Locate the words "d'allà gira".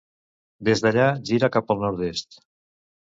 0.85-1.51